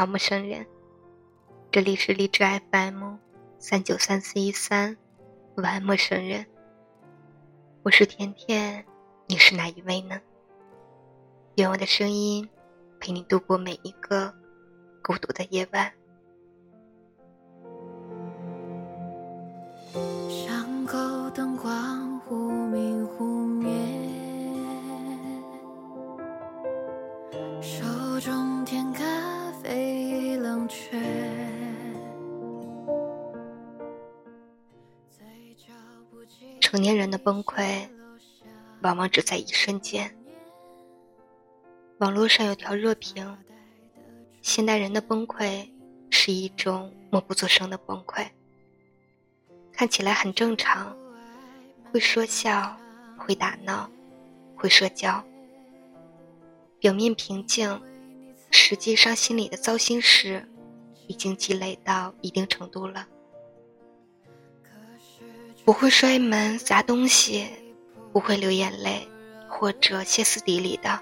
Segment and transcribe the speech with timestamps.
[0.00, 0.66] 好，陌生人。
[1.70, 3.16] 这里是荔枝 FM
[3.58, 4.96] 三九三四一三，
[5.56, 6.46] 晚安，陌生人。
[7.82, 8.82] 我是甜甜，
[9.26, 10.18] 你是哪一位呢？
[11.56, 12.48] 愿我的声音
[12.98, 14.34] 陪你度过每一个
[15.02, 15.92] 孤独的夜晚。
[36.60, 37.88] 成年人的崩溃，
[38.82, 40.16] 往往只在一瞬间。
[41.98, 43.36] 网络上有条热评：
[44.40, 45.68] 现代人的崩溃
[46.10, 48.26] 是一种默不作声的崩溃，
[49.72, 50.96] 看起来很正常，
[51.92, 52.76] 会说笑，
[53.18, 53.90] 会打闹，
[54.56, 55.22] 会社交，
[56.78, 57.80] 表面平静，
[58.50, 60.48] 实际上心里的糟心事
[61.06, 63.06] 已经积累到一定程度了。
[65.70, 67.48] 不会摔门砸东西，
[68.12, 69.08] 不会流眼泪
[69.48, 71.00] 或者歇斯底里的，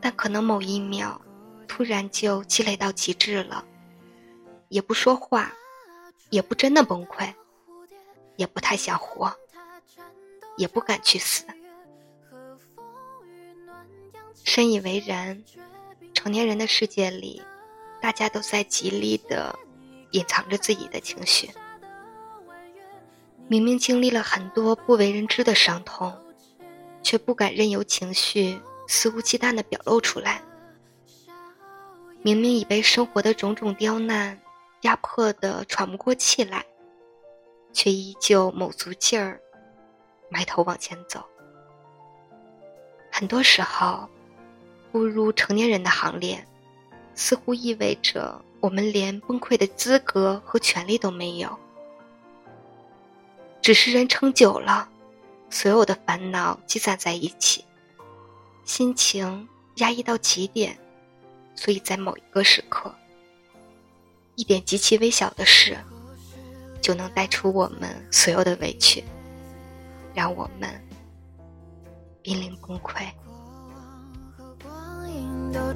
[0.00, 1.20] 但可能某一秒，
[1.68, 3.64] 突然就积累到极致了，
[4.68, 5.52] 也不说话，
[6.30, 7.32] 也不真的崩溃，
[8.34, 9.32] 也不太想活，
[10.56, 11.44] 也不敢去死。
[14.42, 15.44] 深以为然，
[16.12, 17.40] 成年人的世界里，
[18.02, 19.56] 大家都在极力的
[20.10, 21.48] 隐藏着自己的情绪。
[23.50, 26.14] 明明经历了很多不为人知的伤痛，
[27.02, 30.42] 却不敢任由情绪肆无忌惮地表露出来。
[32.20, 34.38] 明明已被生活的种种刁难
[34.82, 36.62] 压迫得喘不过气来，
[37.72, 39.40] 却依旧卯足劲儿，
[40.28, 41.24] 埋头往前走。
[43.10, 44.06] 很多时候，
[44.92, 46.46] 步入成年人的行列，
[47.14, 51.58] 似乎意味着我们连崩溃的资格和权利都没有。
[53.68, 54.88] 只是人撑久了，
[55.50, 57.66] 所有的烦恼积攒在一起，
[58.64, 60.78] 心情压抑到极点，
[61.54, 62.90] 所以在某一个时刻，
[64.36, 65.76] 一点极其微小的事，
[66.80, 69.04] 就能带出我们所有的委屈，
[70.14, 70.82] 让我们
[72.22, 73.06] 濒临崩溃。
[74.38, 75.74] 我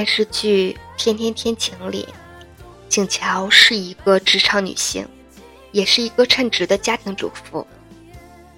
[0.00, 2.08] 电视剧《天天天晴》里，
[2.88, 5.06] 景乔是一个职场女性，
[5.72, 7.66] 也是一个称职的家庭主妇，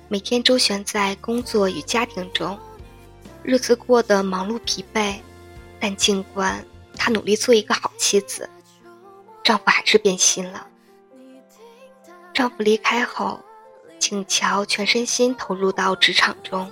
[0.06, 2.56] 每天周旋在工作与家庭中，
[3.42, 5.16] 日子过得忙碌疲惫。
[5.80, 6.64] 但尽管
[6.96, 8.48] 她努力做一个好妻子，
[9.42, 10.68] 丈夫还是变心了。
[12.32, 13.40] 丈夫离开后，
[13.98, 16.70] 景乔全身心投入到职场中，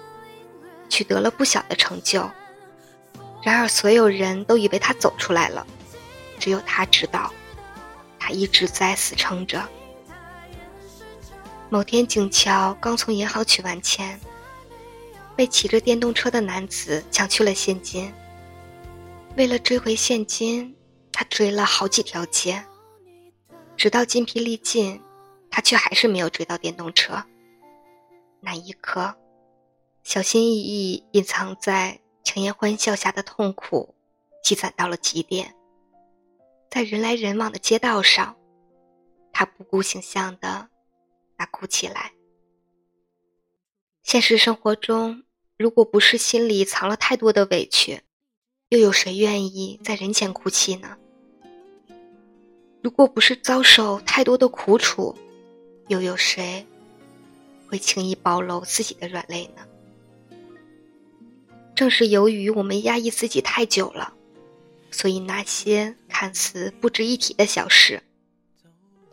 [0.88, 2.30] 取得了不小的成就。
[3.42, 5.66] 然而，所有人都以为他走出来了，
[6.38, 7.32] 只有他知道，
[8.18, 9.66] 他一直在死撑着。
[11.70, 14.20] 某天，景乔刚从银行取完钱，
[15.34, 18.12] 被骑着电动车的男子抢去了现金。
[19.36, 20.76] 为了追回现金，
[21.10, 22.62] 他追了好几条街，
[23.76, 25.00] 直到筋疲力尽，
[25.50, 27.24] 他却还是没有追到电动车。
[28.40, 29.14] 那一刻，
[30.02, 32.00] 小心翼翼隐藏在。
[32.22, 33.94] 强颜欢笑下的痛苦，
[34.42, 35.54] 积攒到了极点。
[36.70, 38.36] 在人来人往的街道上，
[39.32, 40.68] 他不顾形象的
[41.36, 42.12] 大哭起来。
[44.02, 45.24] 现实生活中，
[45.56, 48.02] 如果不是心里藏了太多的委屈，
[48.68, 50.96] 又有谁愿意在人前哭泣呢？
[52.82, 55.14] 如果不是遭受太多的苦楚，
[55.88, 56.66] 又有谁
[57.68, 59.66] 会轻易暴露自己的软肋呢？
[61.80, 64.12] 正是由于我们压抑自己太久了，
[64.90, 68.02] 所以那些看似不值一提的小事，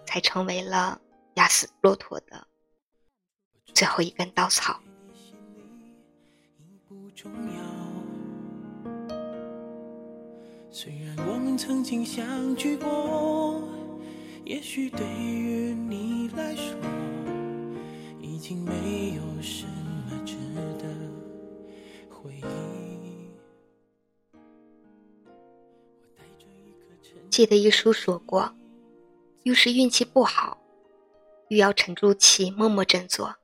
[0.05, 0.99] 才成为了
[1.35, 2.45] 压死骆驼的
[3.73, 4.81] 最后一根稻草。
[10.69, 13.63] 虽然我们曾经相聚过，
[14.43, 16.75] 也许对于你来说，
[18.21, 19.41] 已经没有
[27.37, 28.51] 记得一书说过，
[29.43, 30.57] 遇事运气不好，
[31.49, 33.35] 欲要沉住气，默默振作，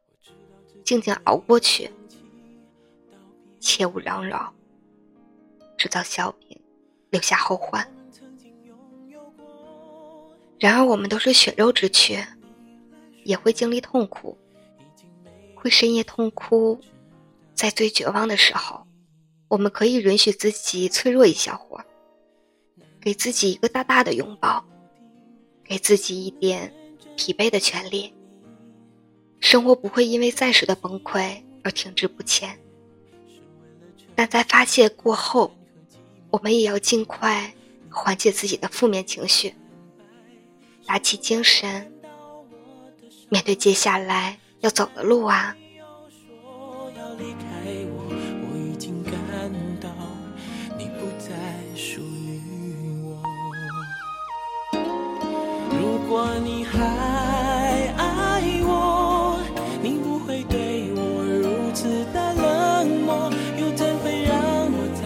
[0.84, 1.92] 静静熬过去，
[3.60, 4.52] 切勿嚷嚷，
[5.78, 6.60] 制造笑柄，
[7.12, 7.88] 留下后患。
[10.58, 12.26] 然而，我们都是血肉之躯，
[13.24, 14.36] 也会经历痛苦，
[15.54, 16.80] 会深夜痛哭，
[17.54, 18.88] 在最绝望的时候，
[19.50, 21.86] 我们可以允许自己脆弱一小会儿。
[23.04, 24.64] 给自己一个大大的拥抱，
[25.62, 26.74] 给自己一点
[27.18, 28.14] 疲惫的权利。
[29.42, 32.58] 生活不会因为暂时的崩溃而停滞不前，
[34.16, 35.54] 但在发泄过后，
[36.32, 37.54] 我们也要尽快
[37.90, 39.54] 缓解自己的负面情绪，
[40.86, 41.92] 打起精神，
[43.28, 45.54] 面对接下来要走的路啊。
[56.14, 56.78] 果你还
[57.98, 59.42] 爱我，
[59.82, 65.02] 你不会对我如此的冷漠，又怎会让我在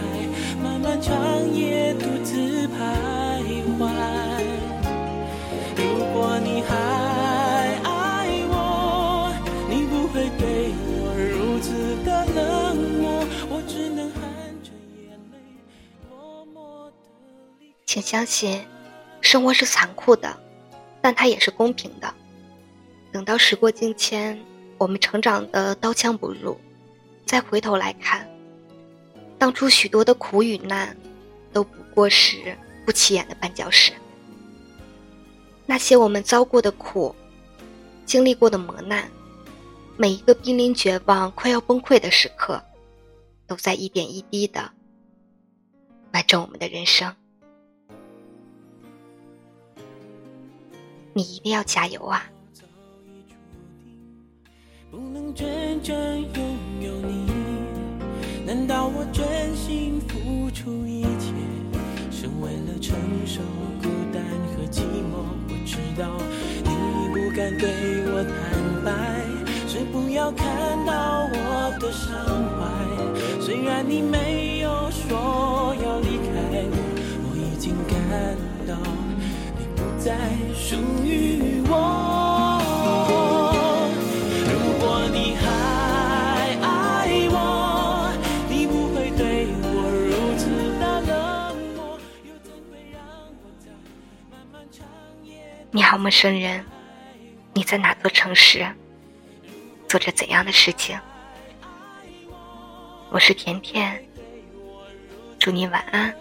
[0.62, 3.40] 漫漫长夜独自徘
[3.78, 3.88] 徊？
[5.78, 6.76] 如果你还
[7.84, 9.32] 爱我，
[9.70, 14.20] 你不会对我如此的冷漠，我只能含
[14.62, 15.38] 着眼泪
[16.10, 17.08] 默默的
[17.58, 17.76] 离开。
[17.86, 18.60] 请相信，
[19.22, 20.38] 生活是残酷的。
[21.00, 22.12] 但它也是公平的。
[23.10, 24.38] 等到时过境迁，
[24.76, 26.58] 我们成长的刀枪不入，
[27.24, 28.28] 再回头来看，
[29.38, 30.96] 当初许多的苦与难，
[31.52, 33.92] 都不过是不起眼的绊脚石。
[35.64, 37.14] 那些我们遭过的苦，
[38.04, 39.10] 经历过的磨难，
[39.96, 42.62] 每一个濒临绝望、快要崩溃的时刻，
[43.46, 44.70] 都在一点一滴的
[46.12, 47.14] 完整我们的人生。
[51.18, 52.22] 你一定要加油啊！
[54.88, 55.96] 不能真正
[56.32, 57.26] 拥有你，
[58.46, 59.26] 难道我真
[59.56, 61.34] 心付出一切，
[62.12, 62.94] 是为了承
[63.26, 63.40] 受
[63.82, 64.22] 孤单
[64.54, 65.26] 和寂寞？
[65.48, 66.08] 我知道
[66.62, 66.70] 你
[67.12, 67.68] 不敢对
[68.12, 68.32] 我坦
[68.84, 68.92] 白，
[69.66, 70.46] 是不要看
[70.86, 72.14] 到我的伤
[72.54, 73.42] 怀。
[73.44, 75.74] 虽然你没有说
[80.08, 80.16] 再
[80.54, 80.74] 属
[81.04, 82.62] 于我。
[84.48, 85.44] 如果你还
[86.62, 88.10] 爱我，
[88.48, 89.66] 你不会对我
[90.08, 90.48] 如此
[90.80, 92.98] 的冷漠，又怎会让
[93.42, 93.68] 我在
[94.30, 94.86] 漫漫长
[95.22, 95.44] 夜？
[95.72, 96.64] 你好，陌生人，
[97.52, 98.66] 你在哪座城市？
[99.86, 100.98] 做着怎样的事情？
[103.10, 104.02] 我是甜甜，
[105.38, 106.14] 祝你晚安，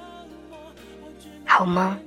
[1.45, 1.97] 好梦。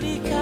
[0.00, 0.39] 离开。